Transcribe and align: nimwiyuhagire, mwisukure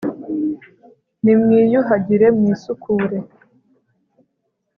nimwiyuhagire, 1.23 2.25
mwisukure 2.37 3.17